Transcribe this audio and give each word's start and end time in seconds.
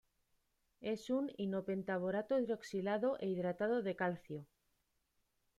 Es 0.93 1.11
un 1.11 1.31
ino-pentaborato 1.37 2.39
hidroxilado 2.39 3.19
e 3.19 3.27
hidratado 3.29 3.83
de 3.83 3.95
calcio. 3.95 4.47